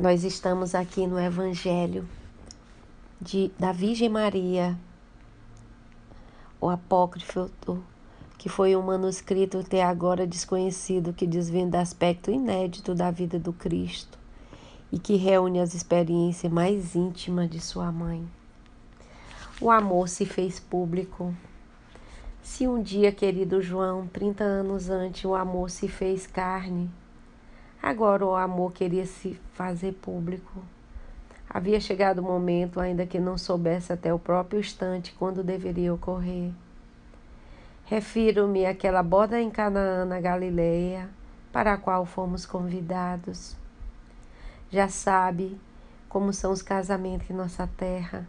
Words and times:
Nós 0.00 0.24
estamos 0.24 0.74
aqui 0.74 1.06
no 1.06 1.20
Evangelho 1.20 2.08
de, 3.20 3.52
da 3.58 3.72
Virgem 3.72 4.08
Maria, 4.08 4.76
o 6.58 6.70
apócrifo, 6.70 7.50
que 8.38 8.48
foi 8.48 8.74
um 8.74 8.80
manuscrito 8.80 9.58
até 9.58 9.84
agora 9.84 10.26
desconhecido 10.26 11.12
que 11.12 11.26
desvenda 11.26 11.78
aspecto 11.78 12.30
inédito 12.30 12.94
da 12.94 13.10
vida 13.10 13.38
do 13.38 13.52
Cristo 13.52 14.18
e 14.90 14.98
que 14.98 15.16
reúne 15.16 15.60
as 15.60 15.74
experiências 15.74 16.50
mais 16.50 16.94
íntimas 16.94 17.50
de 17.50 17.60
sua 17.60 17.92
mãe. 17.92 18.26
O 19.60 19.70
amor 19.70 20.08
se 20.08 20.24
fez 20.24 20.58
público. 20.58 21.34
Se 22.42 22.66
um 22.66 22.82
dia, 22.82 23.12
querido 23.12 23.60
João, 23.60 24.06
30 24.06 24.42
anos 24.42 24.88
antes, 24.88 25.26
o 25.26 25.34
amor 25.34 25.68
se 25.70 25.86
fez 25.86 26.26
carne, 26.26 26.90
agora 27.82 28.24
o 28.24 28.36
amor 28.36 28.72
queria 28.72 29.04
se 29.04 29.34
fazer 29.54 29.92
público. 29.94 30.62
Havia 31.50 31.80
chegado 31.80 32.20
o 32.20 32.22
momento, 32.22 32.80
ainda 32.80 33.04
que 33.04 33.18
não 33.18 33.36
soubesse 33.36 33.92
até 33.92 34.14
o 34.14 34.18
próprio 34.18 34.60
instante 34.60 35.12
quando 35.18 35.42
deveria 35.42 35.92
ocorrer. 35.92 36.50
Refiro-me 37.84 38.64
àquela 38.64 39.02
boda 39.02 39.38
em 39.38 39.50
Canaã, 39.50 40.06
na 40.06 40.18
Galileia, 40.18 41.10
para 41.52 41.74
a 41.74 41.76
qual 41.76 42.06
fomos 42.06 42.46
convidados. 42.46 43.54
Já 44.70 44.88
sabe 44.88 45.60
como 46.08 46.32
são 46.32 46.52
os 46.52 46.62
casamentos 46.62 47.28
em 47.28 47.34
nossa 47.34 47.68
terra. 47.76 48.26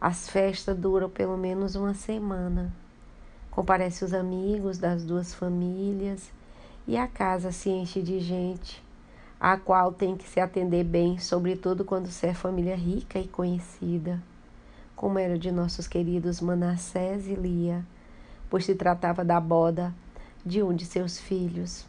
As 0.00 0.28
festas 0.28 0.76
duram 0.76 1.08
pelo 1.08 1.36
menos 1.36 1.76
uma 1.76 1.94
semana. 1.94 2.72
Comparece 3.50 4.04
os 4.04 4.12
amigos 4.12 4.78
das 4.78 5.04
duas 5.04 5.32
famílias 5.34 6.32
e 6.88 6.96
a 6.96 7.06
casa 7.06 7.52
se 7.52 7.68
enche 7.68 8.00
de 8.00 8.18
gente, 8.18 8.82
a 9.38 9.58
qual 9.58 9.92
tem 9.92 10.16
que 10.16 10.26
se 10.26 10.40
atender 10.40 10.82
bem, 10.84 11.18
sobretudo 11.18 11.84
quando 11.84 12.08
se 12.08 12.26
é 12.26 12.32
família 12.32 12.74
rica 12.74 13.18
e 13.18 13.28
conhecida, 13.28 14.18
como 14.96 15.18
era 15.18 15.38
de 15.38 15.52
nossos 15.52 15.86
queridos 15.86 16.40
Manassés 16.40 17.28
e 17.28 17.34
Lia, 17.34 17.84
pois 18.48 18.64
se 18.64 18.74
tratava 18.74 19.22
da 19.22 19.38
boda 19.38 19.94
de 20.46 20.62
um 20.62 20.74
de 20.74 20.86
seus 20.86 21.20
filhos. 21.20 21.84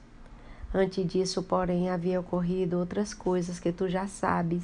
Antes 0.73 1.08
disso, 1.08 1.42
porém, 1.44 1.89
havia 1.89 2.20
ocorrido 2.20 2.77
outras 2.77 3.14
coisas 3.14 3.58
que 3.58 3.72
tu 3.72 3.88
já 3.88 4.05
sabes, 4.05 4.64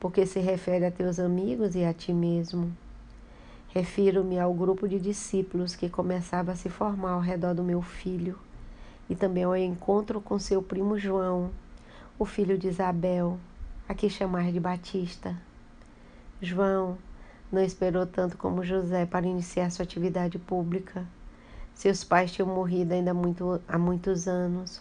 porque 0.00 0.26
se 0.26 0.40
refere 0.40 0.84
a 0.84 0.90
teus 0.90 1.20
amigos 1.20 1.76
e 1.76 1.84
a 1.84 1.94
ti 1.94 2.12
mesmo. 2.12 2.76
Refiro-me 3.68 4.36
ao 4.36 4.52
grupo 4.52 4.88
de 4.88 4.98
discípulos 4.98 5.76
que 5.76 5.88
começava 5.88 6.50
a 6.50 6.56
se 6.56 6.68
formar 6.68 7.12
ao 7.12 7.20
redor 7.20 7.54
do 7.54 7.62
meu 7.62 7.80
filho, 7.80 8.36
e 9.10 9.14
também 9.14 9.44
ao 9.44 9.54
encontro 9.54 10.22
com 10.22 10.38
seu 10.38 10.62
primo 10.62 10.98
João, 10.98 11.50
o 12.18 12.24
filho 12.24 12.56
de 12.56 12.68
Isabel, 12.68 13.38
a 13.86 13.92
que 13.92 14.08
chamar 14.08 14.50
de 14.50 14.58
Batista. 14.58 15.36
João 16.40 16.96
não 17.52 17.62
esperou 17.62 18.06
tanto 18.06 18.38
como 18.38 18.64
José 18.64 19.04
para 19.04 19.26
iniciar 19.26 19.70
sua 19.70 19.82
atividade 19.82 20.38
pública. 20.38 21.04
Seus 21.74 22.02
pais 22.02 22.32
tinham 22.32 22.48
morrido 22.48 22.94
ainda 22.94 23.12
muito, 23.12 23.60
há 23.68 23.76
muitos 23.76 24.26
anos 24.26 24.80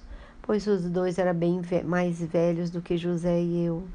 pois 0.50 0.66
os 0.66 0.90
dois 0.90 1.20
eram 1.20 1.36
bem 1.36 1.62
mais 1.86 2.20
velhos 2.20 2.72
do 2.72 2.82
que 2.82 2.98
José 2.98 3.40
e 3.40 3.66
eu. 3.66 3.88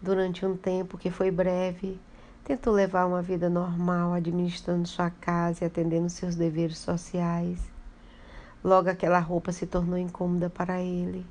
Durante 0.00 0.46
um 0.46 0.56
tempo 0.56 0.96
que 0.96 1.10
foi 1.10 1.30
breve, 1.30 2.00
tentou 2.42 2.72
levar 2.72 3.04
uma 3.04 3.20
vida 3.20 3.50
normal, 3.50 4.14
administrando 4.14 4.88
sua 4.88 5.10
casa 5.10 5.62
e 5.62 5.66
atendendo 5.66 6.08
seus 6.08 6.34
deveres 6.34 6.78
sociais. 6.78 7.60
Logo 8.62 8.90
aquela 8.90 9.20
roupa 9.20 9.52
se 9.52 9.66
tornou 9.66 9.96
incômoda 9.96 10.50
para 10.50 10.82
ele, 10.82 11.24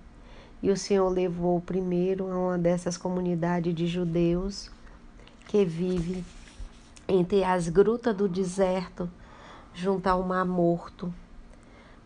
e 0.64 0.72
o 0.72 0.78
Senhor 0.78 1.10
levou 1.10 1.60
primeiro 1.60 2.32
a 2.32 2.38
uma 2.38 2.58
dessas 2.58 2.98
comunidades 2.98 3.76
de 3.76 3.86
judeus 3.86 4.72
que 5.48 5.66
vive 5.66 6.24
entre 7.08 7.44
as 7.44 7.70
grutas 7.70 8.16
do 8.16 8.28
deserto, 8.28 9.10
junto 9.74 10.08
ao 10.08 10.24
mar 10.24 10.46
morto. 10.46 11.14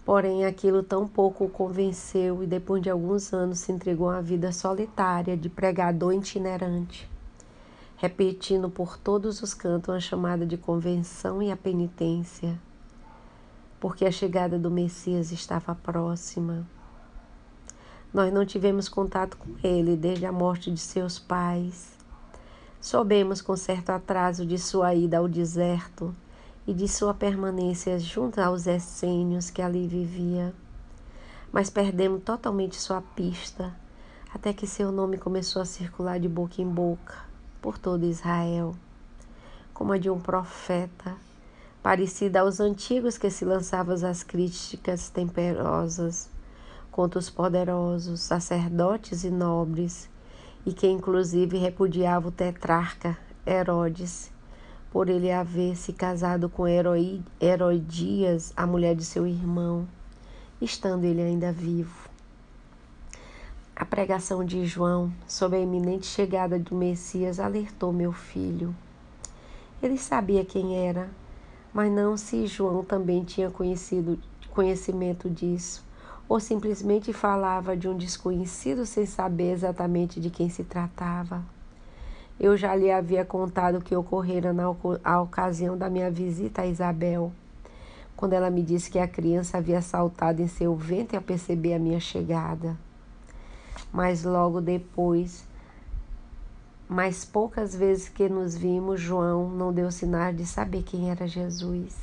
Porém, 0.03 0.45
aquilo 0.45 0.81
tão 0.81 1.07
pouco 1.07 1.45
o 1.45 1.49
convenceu 1.49 2.43
e 2.43 2.47
depois 2.47 2.81
de 2.81 2.89
alguns 2.89 3.31
anos 3.31 3.59
se 3.59 3.71
entregou 3.71 4.09
à 4.09 4.19
vida 4.19 4.51
solitária 4.51 5.37
de 5.37 5.47
pregador 5.47 6.13
itinerante, 6.13 7.09
repetindo 7.97 8.69
por 8.69 8.97
todos 8.97 9.41
os 9.41 9.53
cantos 9.53 9.93
a 9.93 9.99
chamada 9.99 10.45
de 10.45 10.57
convenção 10.57 11.41
e 11.41 11.51
a 11.51 11.55
penitência, 11.55 12.59
porque 13.81 14.05
a 14.05 14.11
chegada 14.11 14.59
do 14.59 14.69
Messias 14.69 15.31
estava 15.31 15.73
próxima. 15.73 16.67
Nós 18.13 18.31
não 18.31 18.45
tivemos 18.45 18.87
contato 18.87 19.35
com 19.35 19.55
ele 19.63 19.97
desde 19.97 20.23
a 20.23 20.31
morte 20.31 20.71
de 20.71 20.79
seus 20.79 21.17
pais. 21.17 21.97
Soubemos 22.79 23.41
com 23.41 23.57
certo 23.57 23.89
atraso 23.89 24.45
de 24.45 24.59
sua 24.59 24.93
ida 24.93 25.17
ao 25.17 25.27
deserto 25.27 26.15
e 26.67 26.75
de 26.75 26.87
sua 26.87 27.11
permanência 27.11 27.97
junto 27.97 28.39
aos 28.39 28.67
essênios 28.67 29.49
que 29.49 29.63
ali 29.63 29.87
vivia. 29.87 30.53
Mas 31.51 31.71
perdemos 31.71 32.21
totalmente 32.21 32.79
sua 32.79 33.01
pista, 33.01 33.75
até 34.31 34.53
que 34.53 34.67
seu 34.67 34.91
nome 34.91 35.17
começou 35.17 35.59
a 35.59 35.65
circular 35.65 36.19
de 36.19 36.29
boca 36.29 36.61
em 36.61 36.69
boca 36.69 37.15
por 37.59 37.79
todo 37.79 38.05
Israel, 38.05 38.75
como 39.73 39.91
a 39.91 39.97
de 39.97 40.09
um 40.09 40.19
profeta, 40.19 41.15
parecida 41.81 42.41
aos 42.41 42.59
antigos 42.59 43.17
que 43.17 43.29
se 43.29 43.43
lançavam 43.43 43.95
às 44.07 44.23
críticas 44.23 45.09
temperosas 45.09 46.29
contra 46.91 47.19
os 47.19 47.29
poderosos, 47.29 48.19
sacerdotes 48.19 49.23
e 49.23 49.29
nobres, 49.29 50.09
e 50.65 50.73
que 50.73 50.87
inclusive 50.87 51.57
repudiava 51.57 52.27
o 52.27 52.31
tetrarca 52.31 53.17
Herodes 53.45 54.31
por 54.91 55.09
ele 55.09 55.31
haver 55.31 55.77
se 55.77 55.93
casado 55.93 56.49
com 56.49 56.67
Herodias, 56.67 58.51
a 58.57 58.67
mulher 58.67 58.93
de 58.93 59.05
seu 59.05 59.25
irmão, 59.25 59.87
estando 60.61 61.05
ele 61.05 61.21
ainda 61.21 61.51
vivo. 61.51 62.09
A 63.73 63.85
pregação 63.85 64.43
de 64.43 64.65
João 64.65 65.11
sobre 65.25 65.57
a 65.57 65.61
iminente 65.61 66.05
chegada 66.05 66.59
do 66.59 66.75
Messias 66.75 67.39
alertou 67.39 67.93
meu 67.93 68.11
filho. 68.11 68.75
Ele 69.81 69.97
sabia 69.97 70.43
quem 70.43 70.77
era, 70.77 71.09
mas 71.73 71.91
não 71.91 72.17
se 72.17 72.47
João 72.47 72.83
também 72.83 73.23
tinha 73.23 73.49
conhecido 73.49 74.19
conhecimento 74.51 75.29
disso, 75.29 75.83
ou 76.27 76.39
simplesmente 76.39 77.13
falava 77.13 77.75
de 77.75 77.87
um 77.87 77.97
desconhecido 77.97 78.85
sem 78.85 79.05
saber 79.05 79.51
exatamente 79.51 80.19
de 80.19 80.29
quem 80.29 80.49
se 80.49 80.63
tratava. 80.63 81.43
Eu 82.39 82.57
já 82.57 82.75
lhe 82.75 82.91
havia 82.91 83.23
contado 83.23 83.77
o 83.77 83.81
que 83.81 83.95
ocorrera 83.95 84.51
na 84.51 84.69
ocasião 85.21 85.77
da 85.77 85.89
minha 85.89 86.09
visita 86.09 86.63
a 86.63 86.67
Isabel, 86.67 87.31
quando 88.15 88.33
ela 88.33 88.49
me 88.49 88.61
disse 88.61 88.89
que 88.89 88.99
a 88.99 89.07
criança 89.07 89.57
havia 89.57 89.81
saltado 89.81 90.41
em 90.41 90.47
seu 90.47 90.75
ventre 90.75 91.15
ao 91.15 91.23
perceber 91.23 91.73
a 91.73 91.79
minha 91.79 91.99
chegada. 91.99 92.77
Mas 93.91 94.23
logo 94.23 94.61
depois, 94.61 95.45
mais 96.91 97.23
poucas 97.23 97.73
vezes 97.73 98.09
que 98.09 98.27
nos 98.27 98.53
vimos, 98.53 98.99
João 98.99 99.49
não 99.49 99.71
deu 99.71 99.89
sinal 99.89 100.33
de 100.33 100.45
saber 100.45 100.83
quem 100.83 101.09
era 101.09 101.25
Jesus. 101.25 101.95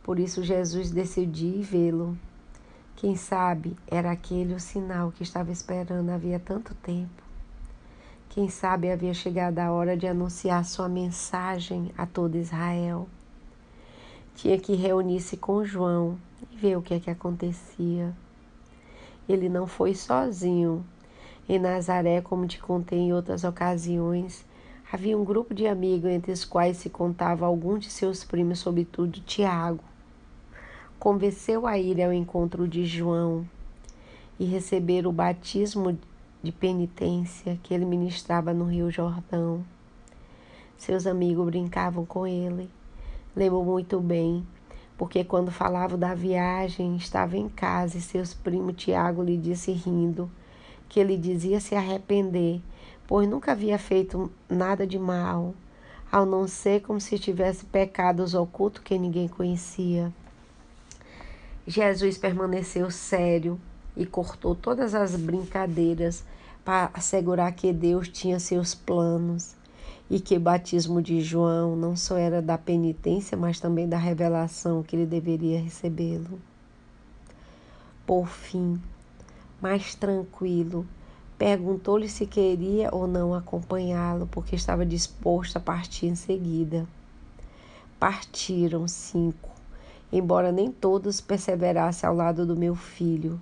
Por 0.00 0.20
isso 0.20 0.44
Jesus 0.44 0.92
decidiu 0.92 1.60
vê-lo. 1.60 2.16
Quem 2.94 3.16
sabe 3.16 3.76
era 3.88 4.12
aquele 4.12 4.54
o 4.54 4.60
sinal 4.60 5.10
que 5.10 5.24
estava 5.24 5.50
esperando 5.50 6.10
havia 6.10 6.38
tanto 6.38 6.72
tempo. 6.76 7.20
Quem 8.28 8.48
sabe 8.48 8.92
havia 8.92 9.12
chegado 9.12 9.58
a 9.58 9.72
hora 9.72 9.96
de 9.96 10.06
anunciar 10.06 10.64
sua 10.64 10.88
mensagem 10.88 11.90
a 11.98 12.06
todo 12.06 12.36
Israel. 12.36 13.08
Tinha 14.36 14.56
que 14.56 14.76
reunir-se 14.76 15.36
com 15.36 15.64
João 15.64 16.16
e 16.52 16.56
ver 16.56 16.78
o 16.78 16.82
que 16.82 16.94
é 16.94 17.00
que 17.00 17.10
acontecia. 17.10 18.14
Ele 19.28 19.48
não 19.48 19.66
foi 19.66 19.96
sozinho. 19.96 20.84
Em 21.46 21.58
Nazaré, 21.58 22.22
como 22.22 22.46
te 22.46 22.58
contei 22.58 22.98
em 22.98 23.12
outras 23.12 23.44
ocasiões, 23.44 24.46
havia 24.90 25.16
um 25.16 25.22
grupo 25.22 25.52
de 25.52 25.66
amigos 25.66 26.10
entre 26.10 26.32
os 26.32 26.42
quais 26.42 26.78
se 26.78 26.88
contava 26.88 27.44
alguns 27.44 27.84
de 27.84 27.90
seus 27.90 28.24
primos, 28.24 28.60
sobretudo 28.60 29.20
Tiago. 29.20 29.84
Convenceu 30.98 31.66
a 31.66 31.78
ir 31.78 32.02
ao 32.02 32.14
encontro 32.14 32.66
de 32.66 32.86
João 32.86 33.46
e 34.40 34.46
receber 34.46 35.06
o 35.06 35.12
batismo 35.12 35.98
de 36.42 36.50
penitência 36.50 37.58
que 37.62 37.74
ele 37.74 37.84
ministrava 37.84 38.54
no 38.54 38.64
Rio 38.64 38.90
Jordão. 38.90 39.62
Seus 40.78 41.06
amigos 41.06 41.44
brincavam 41.44 42.06
com 42.06 42.26
ele. 42.26 42.70
Lembro 43.36 43.62
muito 43.62 44.00
bem, 44.00 44.46
porque 44.96 45.22
quando 45.22 45.50
falava 45.50 45.94
da 45.98 46.14
viagem, 46.14 46.96
estava 46.96 47.36
em 47.36 47.50
casa 47.50 47.98
e 47.98 48.00
seus 48.00 48.32
primos 48.32 48.76
Tiago 48.76 49.22
lhe 49.22 49.36
disse 49.36 49.70
rindo 49.72 50.30
que 50.88 51.00
ele 51.00 51.16
dizia 51.16 51.60
se 51.60 51.74
arrepender, 51.74 52.60
pois 53.06 53.28
nunca 53.28 53.52
havia 53.52 53.78
feito 53.78 54.30
nada 54.48 54.86
de 54.86 54.98
mal, 54.98 55.54
ao 56.10 56.24
não 56.24 56.46
ser 56.46 56.82
como 56.82 57.00
se 57.00 57.18
tivesse 57.18 57.64
pecados 57.64 58.34
ocultos 58.34 58.82
que 58.82 58.98
ninguém 58.98 59.26
conhecia. 59.26 60.12
Jesus 61.66 62.18
permaneceu 62.18 62.90
sério 62.90 63.58
e 63.96 64.04
cortou 64.04 64.54
todas 64.54 64.94
as 64.94 65.16
brincadeiras 65.16 66.24
para 66.64 66.90
assegurar 66.94 67.52
que 67.52 67.72
Deus 67.72 68.08
tinha 68.08 68.38
seus 68.38 68.74
planos 68.74 69.54
e 70.10 70.20
que 70.20 70.36
o 70.36 70.40
batismo 70.40 71.00
de 71.00 71.20
João 71.20 71.74
não 71.74 71.96
só 71.96 72.16
era 72.16 72.42
da 72.42 72.58
penitência, 72.58 73.36
mas 73.36 73.58
também 73.58 73.88
da 73.88 73.96
revelação 73.96 74.82
que 74.82 74.94
ele 74.94 75.06
deveria 75.06 75.60
recebê-lo. 75.60 76.38
Por 78.06 78.28
fim, 78.28 78.80
mais 79.60 79.94
tranquilo, 79.94 80.86
perguntou-lhe 81.38 82.08
se 82.08 82.26
queria 82.26 82.88
ou 82.92 83.06
não 83.06 83.34
acompanhá-lo, 83.34 84.26
porque 84.26 84.56
estava 84.56 84.84
disposto 84.84 85.56
a 85.56 85.60
partir 85.60 86.06
em 86.06 86.14
seguida. 86.14 86.86
Partiram 87.98 88.86
cinco, 88.86 89.50
embora 90.12 90.52
nem 90.52 90.70
todos 90.70 91.20
perseverassem 91.20 92.08
ao 92.08 92.14
lado 92.14 92.46
do 92.46 92.56
meu 92.56 92.74
filho, 92.74 93.40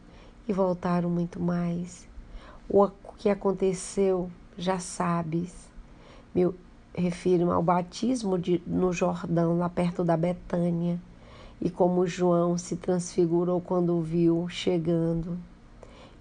e 0.48 0.52
voltaram 0.52 1.08
muito 1.08 1.40
mais. 1.40 2.06
O 2.68 2.88
que 3.18 3.28
aconteceu 3.28 4.30
já 4.56 4.78
sabes. 4.78 5.54
Meu, 6.34 6.54
refiro 6.94 7.50
ao 7.50 7.62
batismo 7.62 8.38
de, 8.38 8.62
no 8.66 8.92
Jordão, 8.92 9.58
lá 9.58 9.68
perto 9.68 10.04
da 10.04 10.16
Betânia, 10.16 11.00
e 11.60 11.70
como 11.70 12.06
João 12.06 12.58
se 12.58 12.76
transfigurou 12.76 13.60
quando 13.60 13.96
o 13.96 14.02
viu 14.02 14.48
chegando, 14.48 15.38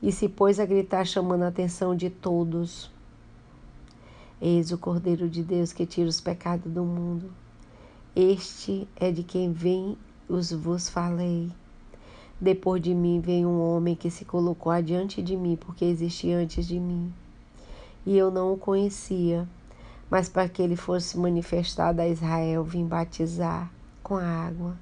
e 0.02 0.12
se 0.12 0.28
pôs 0.28 0.60
a 0.60 0.66
gritar, 0.66 1.06
chamando 1.06 1.44
a 1.44 1.48
atenção 1.48 1.96
de 1.96 2.10
todos. 2.10 2.90
Eis 4.42 4.72
o 4.72 4.78
Cordeiro 4.78 5.30
de 5.30 5.44
Deus 5.44 5.72
que 5.72 5.86
tira 5.86 6.10
os 6.10 6.20
pecados 6.20 6.72
do 6.72 6.84
mundo. 6.84 7.32
Este 8.16 8.88
é 8.96 9.12
de 9.12 9.24
quem 9.24 9.54
vem 9.54 9.96
os 10.28 10.52
vos 10.52 10.90
falei. 10.90 11.52
Depois 12.40 12.82
de 12.82 12.94
mim 12.96 13.20
vem 13.20 13.46
um 13.46 13.62
homem 13.62 13.96
que 13.96 14.10
se 14.10 14.26
colocou 14.26 14.72
adiante 14.72 15.22
de 15.22 15.38
mim, 15.38 15.56
porque 15.56 15.86
existia 15.86 16.38
antes 16.38 16.66
de 16.66 16.80
mim. 16.80 17.14
E 18.04 18.18
eu 18.18 18.32
não 18.32 18.54
o 18.54 18.58
conhecia, 18.58 19.48
mas 20.10 20.28
para 20.28 20.50
que 20.50 20.62
ele 20.62 20.76
fosse 20.76 21.20
manifestado 21.20 22.02
a 22.02 22.08
Israel, 22.08 22.64
vim 22.64 22.86
batizar 22.86 23.72
com 24.02 24.16
a 24.16 24.26
água. 24.26 24.76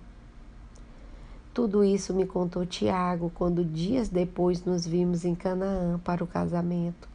Tudo 1.60 1.84
isso 1.84 2.14
me 2.14 2.26
contou 2.26 2.66
Tiago 2.66 3.30
quando 3.36 3.66
dias 3.66 4.08
depois 4.08 4.64
nos 4.64 4.88
vimos 4.88 5.26
em 5.26 5.36
Canaã 5.36 6.00
para 6.00 6.24
o 6.24 6.28
casamento. 6.28 7.10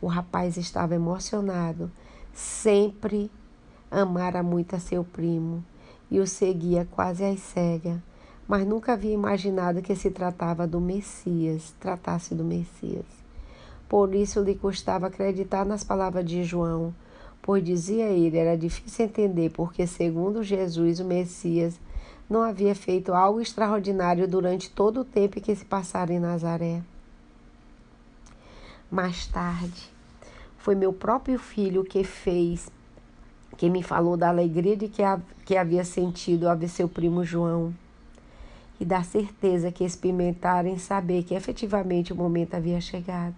O 0.00 0.08
rapaz 0.08 0.56
estava 0.56 0.96
emocionado, 0.96 1.88
sempre 2.34 3.30
amara 3.88 4.42
muito 4.42 4.74
a 4.74 4.80
seu 4.80 5.04
primo 5.04 5.64
e 6.10 6.18
o 6.18 6.26
seguia 6.26 6.84
quase 6.90 7.24
às 7.24 7.38
cegas 7.38 8.00
mas 8.48 8.66
nunca 8.66 8.94
havia 8.94 9.14
imaginado 9.14 9.82
que 9.82 9.94
se 9.94 10.10
tratava 10.10 10.66
do 10.66 10.80
Messias, 10.80 11.72
tratasse 11.78 12.34
do 12.34 12.42
Messias. 12.42 13.06
Por 13.88 14.16
isso 14.16 14.42
lhe 14.42 14.56
custava 14.56 15.06
acreditar 15.06 15.64
nas 15.64 15.84
palavras 15.84 16.24
de 16.24 16.42
João, 16.42 16.92
pois 17.40 17.62
dizia 17.62 18.06
ele, 18.06 18.36
era 18.36 18.58
difícil 18.58 19.04
entender 19.04 19.50
porque, 19.50 19.86
segundo 19.86 20.42
Jesus, 20.42 20.98
o 20.98 21.04
Messias 21.04 21.78
não 22.28 22.42
havia 22.42 22.74
feito 22.74 23.14
algo 23.14 23.40
extraordinário 23.40 24.28
durante 24.28 24.70
todo 24.70 25.00
o 25.00 25.04
tempo 25.04 25.40
que 25.40 25.54
se 25.54 25.64
passara 25.64 26.12
em 26.12 26.20
Nazaré. 26.20 26.82
Mais 28.90 29.26
tarde, 29.26 29.90
foi 30.58 30.74
meu 30.74 30.92
próprio 30.92 31.38
filho 31.38 31.84
que 31.84 32.04
fez, 32.04 32.70
que 33.56 33.70
me 33.70 33.82
falou 33.82 34.16
da 34.16 34.28
alegria 34.28 34.76
de 34.76 34.88
que, 34.88 35.02
que 35.44 35.56
havia 35.56 35.84
sentido 35.84 36.48
ao 36.48 36.56
ver 36.56 36.68
seu 36.68 36.88
primo 36.88 37.24
João 37.24 37.74
e 38.80 38.84
da 38.84 39.02
certeza 39.02 39.72
que 39.72 39.84
experimentaram 39.84 40.68
em 40.68 40.78
saber 40.78 41.24
que 41.24 41.34
efetivamente 41.34 42.12
o 42.12 42.16
momento 42.16 42.54
havia 42.54 42.80
chegado. 42.80 43.36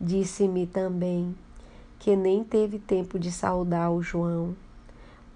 Disse-me 0.00 0.66
também 0.66 1.34
que 1.98 2.14
nem 2.14 2.44
teve 2.44 2.78
tempo 2.78 3.18
de 3.18 3.32
saudar 3.32 3.90
o 3.90 4.02
João, 4.02 4.54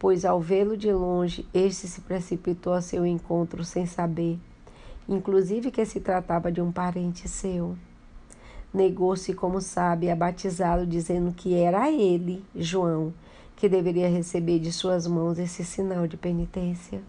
pois 0.01 0.25
ao 0.25 0.41
vê-lo 0.41 0.79
de 0.79 0.91
longe, 0.91 1.47
este 1.53 1.87
se 1.87 2.01
precipitou 2.01 2.73
a 2.73 2.81
seu 2.81 3.05
encontro 3.05 3.63
sem 3.63 3.85
saber, 3.85 4.39
inclusive 5.07 5.71
que 5.71 5.85
se 5.85 6.01
tratava 6.01 6.51
de 6.51 6.59
um 6.59 6.73
parente 6.73 7.29
seu. 7.29 7.77
Negou-se, 8.73 9.35
como 9.35 9.61
sabe, 9.61 10.11
a 10.11 10.17
batizá-lo, 10.17 10.87
dizendo 10.87 11.35
que 11.35 11.55
era 11.55 11.93
ele, 11.93 12.43
João, 12.57 13.13
que 13.55 13.69
deveria 13.69 14.09
receber 14.09 14.59
de 14.59 14.73
suas 14.73 15.07
mãos 15.07 15.39
esse 15.39 15.63
sinal 15.67 16.07
de 16.07 16.17
penitência. 16.17 17.03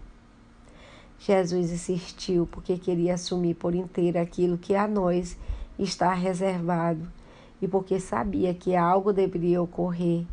Jesus 1.18 1.72
insistiu 1.72 2.46
porque 2.46 2.78
queria 2.78 3.14
assumir 3.14 3.54
por 3.54 3.74
inteiro 3.74 4.20
aquilo 4.20 4.58
que 4.58 4.76
a 4.76 4.86
nós 4.86 5.38
está 5.80 6.14
reservado 6.14 7.10
e 7.62 7.70
porque 7.70 8.02
sabia 8.02 8.54
que 8.54 8.76
algo 8.76 9.14
deveria 9.14 9.62
ocorrer 9.62 10.26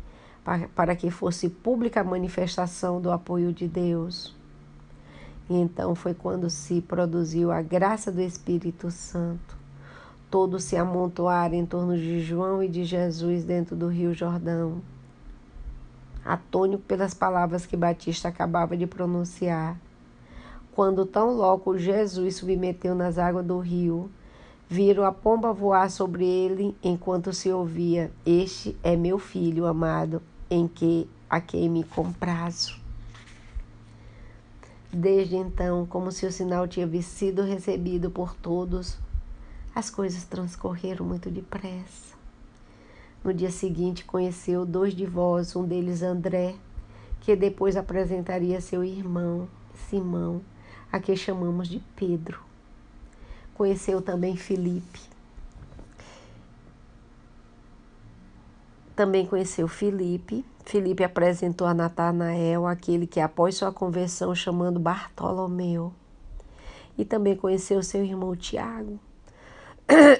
para 0.75 0.95
que 0.95 1.09
fosse 1.09 1.49
pública 1.49 2.01
a 2.01 2.03
manifestação 2.03 3.01
do 3.01 3.11
apoio 3.11 3.53
de 3.53 3.67
Deus. 3.67 4.35
E 5.49 5.55
então 5.55 5.95
foi 5.95 6.13
quando 6.13 6.49
se 6.49 6.81
produziu 6.81 7.51
a 7.51 7.61
graça 7.61 8.11
do 8.11 8.21
Espírito 8.21 8.91
Santo. 8.91 9.57
Todos 10.29 10.63
se 10.63 10.75
amontoaram 10.75 11.55
em 11.55 11.65
torno 11.65 11.97
de 11.97 12.21
João 12.21 12.61
e 12.61 12.67
de 12.67 12.83
Jesus 12.83 13.43
dentro 13.43 13.75
do 13.75 13.87
Rio 13.87 14.13
Jordão. 14.13 14.81
Atônico 16.23 16.83
pelas 16.83 17.13
palavras 17.13 17.65
que 17.65 17.75
Batista 17.75 18.27
acabava 18.27 18.77
de 18.77 18.85
pronunciar 18.85 19.77
quando 20.79 21.05
tão 21.05 21.33
logo 21.33 21.77
Jesus 21.77 22.37
submeteu 22.37 22.95
nas 22.95 23.17
águas 23.17 23.45
do 23.45 23.59
rio, 23.59 24.09
viram 24.69 25.03
a 25.03 25.11
pomba 25.11 25.51
voar 25.51 25.91
sobre 25.91 26.25
ele 26.25 26.73
enquanto 26.81 27.33
se 27.33 27.51
ouvia: 27.51 28.09
Este 28.25 28.77
é 28.81 28.95
meu 28.95 29.19
filho 29.19 29.65
amado, 29.65 30.21
em 30.49 30.67
que 30.67 31.09
a 31.29 31.39
quem 31.39 31.69
me 31.69 31.83
comprazo. 31.83 32.79
Desde 34.91 35.35
então, 35.35 35.85
como 35.85 36.11
se 36.11 36.25
o 36.25 36.31
sinal 36.31 36.67
tivesse 36.67 37.09
sido 37.09 37.43
recebido 37.43 38.09
por 38.09 38.35
todos, 38.35 38.97
as 39.75 39.89
coisas 39.89 40.23
transcorreram 40.23 41.05
muito 41.05 41.29
depressa. 41.29 42.17
No 43.23 43.33
dia 43.33 43.51
seguinte, 43.51 44.05
conheceu 44.05 44.65
dois 44.65 44.95
de 44.95 45.05
vós, 45.05 45.55
um 45.55 45.63
deles 45.63 46.01
André, 46.01 46.55
que 47.21 47.35
depois 47.35 47.77
apresentaria 47.77 48.61
seu 48.61 48.83
irmão, 48.83 49.47
Simão 49.89 50.41
a 50.91 50.99
que 50.99 51.15
chamamos 51.15 51.67
de 51.67 51.79
Pedro. 51.95 52.39
Conheceu 53.53 54.01
também 54.01 54.35
Filipe. 54.35 55.01
Também 58.99 59.25
conheceu 59.25 59.65
Filipe. 59.65 60.45
Filipe 60.65 61.05
apresentou 61.05 61.65
a 61.65 61.73
Natanael, 61.73 62.67
aquele 62.67 63.07
que 63.07 63.21
após 63.21 63.55
sua 63.55 63.71
conversão 63.71 64.35
chamando 64.35 64.77
Bartolomeu. 64.77 65.93
E 66.97 67.05
também 67.05 67.33
conheceu 67.33 67.81
seu 67.81 68.03
irmão 68.03 68.35
Tiago. 68.35 68.99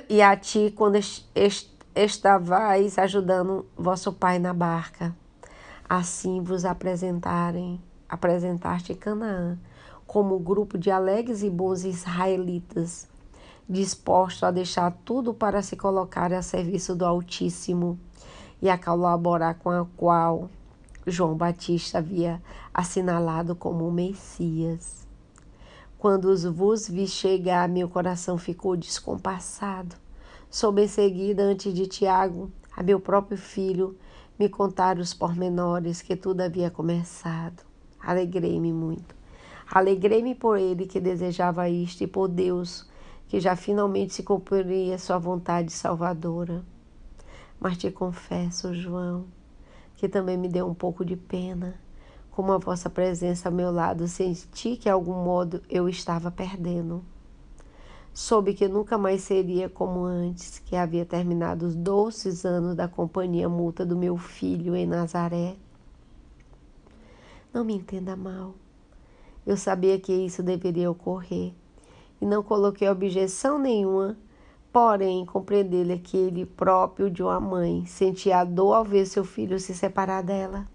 E 0.07 0.21
a 0.21 0.33
ti, 0.37 0.73
quando 0.73 0.97
estavais 1.93 2.97
ajudando 2.97 3.65
vosso 3.77 4.13
pai 4.13 4.39
na 4.39 4.53
barca, 4.53 5.13
assim 5.89 6.41
vos 6.41 6.63
apresentarem, 6.63 7.81
apresentaste 8.07 8.95
Canaã, 8.95 9.59
como 10.07 10.39
grupo 10.39 10.77
de 10.77 10.89
alegres 10.89 11.43
e 11.43 11.49
bons 11.49 11.83
israelitas, 11.83 13.09
dispostos 13.67 14.43
a 14.43 14.51
deixar 14.51 14.97
tudo 15.03 15.33
para 15.33 15.61
se 15.61 15.75
colocar 15.75 16.31
a 16.31 16.41
serviço 16.41 16.95
do 16.95 17.05
Altíssimo 17.05 17.99
e 18.61 18.69
a 18.69 18.77
colaborar 18.77 19.55
com 19.55 19.69
a 19.69 19.85
qual 19.97 20.49
João 21.05 21.35
Batista 21.35 21.99
havia 21.99 22.41
assinalado 22.73 23.55
como 23.55 23.87
o 23.87 23.91
Messias. 23.91 25.07
Quando 25.97 26.25
os 26.25 26.43
vos 26.43 26.87
vi 26.87 27.07
chegar, 27.07 27.67
meu 27.67 27.89
coração 27.89 28.37
ficou 28.37 28.77
descompassado. 28.77 29.95
Soube 30.49 30.83
em 30.83 30.87
seguida, 30.87 31.43
antes 31.43 31.73
de 31.73 31.87
Tiago, 31.87 32.51
a 32.75 32.81
meu 32.81 32.99
próprio 32.99 33.37
filho, 33.37 33.97
me 34.37 34.47
contar 34.47 34.97
os 34.97 35.13
pormenores 35.13 36.01
que 36.01 36.15
tudo 36.15 36.41
havia 36.41 36.71
começado. 36.71 37.63
Alegrei-me 37.99 38.71
muito. 38.71 39.13
Alegrei-me 39.69 40.33
por 40.33 40.57
ele 40.57 40.87
que 40.87 40.99
desejava 40.99 41.69
isto 41.69 42.03
e 42.03 42.07
por 42.07 42.27
Deus 42.27 42.87
que 43.27 43.39
já 43.39 43.55
finalmente 43.55 44.13
se 44.13 44.23
cumpriria 44.23 44.97
sua 44.97 45.19
vontade 45.19 45.71
salvadora. 45.71 46.63
Mas 47.59 47.77
te 47.77 47.91
confesso, 47.91 48.73
João, 48.73 49.25
que 49.97 50.07
também 50.07 50.37
me 50.37 50.47
deu 50.47 50.65
um 50.65 50.73
pouco 50.73 51.03
de 51.03 51.17
pena, 51.17 51.75
como 52.31 52.53
a 52.53 52.57
vossa 52.57 52.89
presença 52.89 53.49
ao 53.49 53.55
meu 53.55 53.69
lado 53.69 54.07
senti 54.07 54.77
que 54.77 54.83
de 54.83 54.89
algum 54.89 55.23
modo 55.23 55.61
eu 55.69 55.89
estava 55.89 56.31
perdendo. 56.31 57.03
Soube 58.13 58.53
que 58.53 58.67
nunca 58.67 58.97
mais 58.97 59.21
seria 59.21 59.69
como 59.69 60.03
antes, 60.03 60.59
que 60.59 60.75
havia 60.75 61.05
terminado 61.05 61.65
os 61.65 61.75
doces 61.75 62.45
anos 62.45 62.75
da 62.75 62.87
companhia 62.87 63.49
multa 63.49 63.85
do 63.85 63.97
meu 63.97 64.17
filho 64.17 64.75
em 64.75 64.85
Nazaré. 64.85 65.57
Não 67.53 67.65
me 67.65 67.73
entenda 67.73 68.15
mal. 68.15 68.55
Eu 69.45 69.57
sabia 69.57 69.99
que 69.99 70.13
isso 70.13 70.41
deveria 70.41 70.89
ocorrer 70.89 71.53
e 72.21 72.25
não 72.25 72.41
coloquei 72.41 72.87
objeção 72.87 73.59
nenhuma 73.59 74.17
Porém, 74.71 75.25
compreender 75.25 75.99
que 75.99 76.15
ele 76.15 76.45
próprio 76.45 77.09
de 77.09 77.23
uma 77.23 77.39
mãe 77.39 77.85
sentia 77.85 78.39
a 78.39 78.43
dor 78.43 78.73
ao 78.73 78.85
ver 78.85 79.05
seu 79.05 79.25
filho 79.25 79.59
se 79.59 79.73
separar 79.73 80.21
dela. 80.21 80.67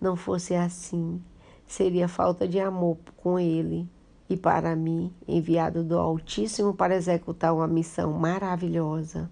Não 0.00 0.16
fosse 0.16 0.54
assim, 0.54 1.22
seria 1.66 2.06
falta 2.06 2.46
de 2.46 2.60
amor 2.60 2.98
com 3.16 3.38
ele 3.38 3.88
e 4.28 4.36
para 4.36 4.74
mim, 4.74 5.12
enviado 5.26 5.84
do 5.84 5.98
Altíssimo 5.98 6.72
para 6.72 6.96
executar 6.96 7.52
uma 7.52 7.66
missão 7.66 8.12
maravilhosa. 8.12 9.30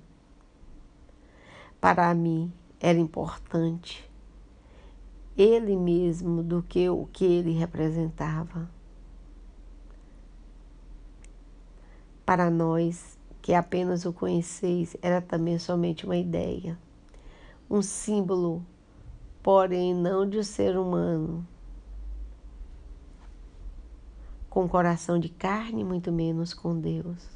Para 1.81 2.13
mim 2.15 2.53
era 2.81 2.99
importante 2.99 4.11
ele 5.43 5.77
mesmo 5.77 6.43
do 6.43 6.63
que 6.63 6.89
o 6.91 7.07
que 7.07 7.25
ele 7.25 7.53
representava. 7.53 8.69
Para 12.27 12.51
nós, 12.51 13.19
que 13.51 13.55
apenas 13.55 14.07
o 14.07 14.13
conheceis, 14.13 14.97
era 15.03 15.21
também 15.21 15.59
somente 15.59 16.07
uma 16.07 16.17
ideia, 16.17 16.79
um 17.69 17.83
símbolo, 17.83 18.65
porém 19.43 19.93
não 19.93 20.25
de 20.25 20.39
um 20.39 20.43
ser 20.45 20.79
humano, 20.79 21.45
com 24.49 24.69
coração 24.69 25.19
de 25.19 25.29
carne, 25.29 25.83
muito 25.83 26.13
menos 26.13 26.55
com 26.55 26.79
Deus. 26.79 27.27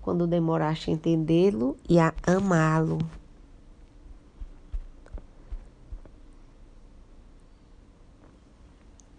Quando 0.00 0.24
demoraste 0.24 0.88
a 0.88 0.92
entendê-lo 0.92 1.76
e 1.88 1.98
a 1.98 2.14
amá-lo. 2.24 2.98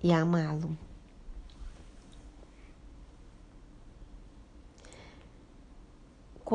E 0.02 0.14
amá-lo. 0.14 0.78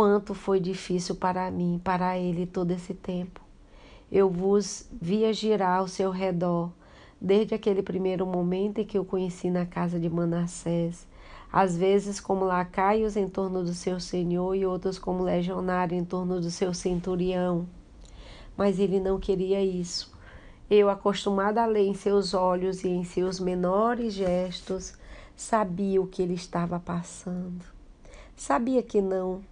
Quanto 0.01 0.33
foi 0.33 0.59
difícil 0.59 1.15
para 1.15 1.51
mim, 1.51 1.79
para 1.85 2.17
ele, 2.17 2.47
todo 2.47 2.71
esse 2.71 2.95
tempo. 2.95 3.39
Eu 4.11 4.31
vos 4.31 4.89
via 4.91 5.31
girar 5.31 5.81
ao 5.81 5.89
seu 5.89 6.11
redor 6.11 6.71
desde 7.21 7.55
aquele 7.55 7.83
primeiro 7.83 8.25
momento 8.25 8.79
em 8.79 8.87
que 8.87 8.97
eu 8.97 9.05
conheci 9.05 9.51
na 9.51 9.67
casa 9.67 10.01
de 10.01 10.09
Manassés, 10.09 11.07
às 11.53 11.77
vezes 11.77 12.19
como 12.19 12.47
lacaios 12.47 13.15
em 13.15 13.29
torno 13.29 13.63
do 13.63 13.75
seu 13.75 14.01
senhor 14.01 14.55
e 14.55 14.65
outros 14.65 14.99
como 14.99 15.23
legionário 15.23 15.95
em 15.95 16.03
torno 16.03 16.41
do 16.41 16.51
seu 16.51 16.73
centurião. 16.73 17.69
Mas 18.57 18.79
ele 18.79 19.01
não 19.01 19.21
queria 19.21 19.63
isso. 19.63 20.11
Eu, 20.71 20.89
acostumada 20.89 21.63
a 21.63 21.67
ler 21.67 21.87
em 21.87 21.95
seus 21.95 22.33
olhos 22.33 22.85
e 22.85 22.89
em 22.89 23.05
seus 23.05 23.39
menores 23.39 24.15
gestos, 24.15 24.95
sabia 25.37 26.01
o 26.01 26.07
que 26.07 26.23
ele 26.23 26.33
estava 26.33 26.81
passando. 26.81 27.67
Sabia 28.35 28.83
que 28.83 29.03
não 29.03 29.43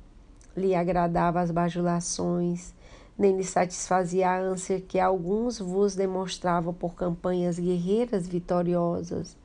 lhe 0.58 0.74
agradava 0.74 1.40
as 1.40 1.50
bajulações, 1.50 2.74
nem 3.16 3.36
lhe 3.36 3.44
satisfazia 3.44 4.28
a 4.28 4.38
ânsia 4.38 4.80
que 4.80 5.00
alguns 5.00 5.58
vos 5.58 5.94
demonstravam 5.94 6.74
por 6.74 6.94
campanhas 6.94 7.58
guerreiras 7.58 8.28
vitoriosas. 8.28 9.36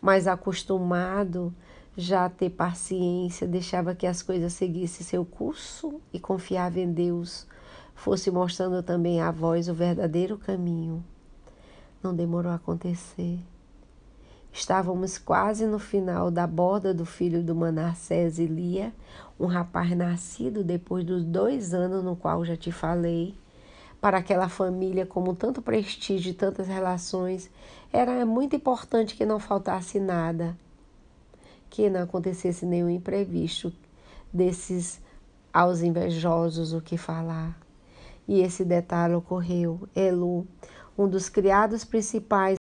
Mas 0.00 0.26
acostumado 0.26 1.54
já 1.96 2.24
a 2.24 2.30
ter 2.30 2.50
paciência, 2.50 3.46
deixava 3.46 3.94
que 3.94 4.06
as 4.06 4.22
coisas 4.22 4.52
seguissem 4.52 5.04
seu 5.04 5.24
curso 5.24 6.00
e 6.12 6.20
confiava 6.20 6.78
em 6.78 6.92
Deus, 6.92 7.46
fosse 7.94 8.30
mostrando 8.30 8.82
também 8.82 9.20
a 9.20 9.30
vós 9.30 9.68
o 9.68 9.74
verdadeiro 9.74 10.38
caminho. 10.38 11.04
Não 12.02 12.14
demorou 12.14 12.50
a 12.50 12.54
acontecer. 12.54 13.38
Estávamos 14.52 15.16
quase 15.16 15.64
no 15.64 15.78
final 15.78 16.30
da 16.30 16.46
borda 16.46 16.92
do 16.92 17.06
filho 17.06 17.42
do 17.42 17.54
Manassés 17.54 18.38
e 18.38 18.46
Lia, 18.46 18.92
um 19.38 19.46
rapaz 19.46 19.96
nascido 19.96 20.64
depois 20.64 21.04
dos 21.04 21.24
dois 21.24 21.72
anos 21.72 22.02
no 22.02 22.16
qual 22.16 22.44
já 22.44 22.56
te 22.56 22.72
falei. 22.72 23.34
Para 24.00 24.18
aquela 24.18 24.48
família, 24.48 25.06
como 25.06 25.36
tanto 25.36 25.62
prestígio 25.62 26.30
e 26.30 26.34
tantas 26.34 26.66
relações, 26.66 27.50
era 27.92 28.26
muito 28.26 28.56
importante 28.56 29.14
que 29.14 29.24
não 29.24 29.38
faltasse 29.38 30.00
nada, 30.00 30.56
que 31.68 31.88
não 31.88 32.02
acontecesse 32.02 32.66
nenhum 32.66 32.90
imprevisto 32.90 33.72
desses 34.32 35.00
aos 35.52 35.80
invejosos 35.80 36.72
o 36.72 36.80
que 36.80 36.96
falar. 36.96 37.58
E 38.26 38.40
esse 38.40 38.64
detalhe 38.64 39.14
ocorreu. 39.14 39.88
Elu, 39.94 40.46
um 40.96 41.08
dos 41.08 41.28
criados 41.28 41.84
principais 41.84 42.58